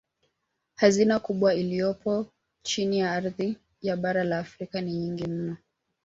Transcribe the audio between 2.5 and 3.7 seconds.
chini ya ardhi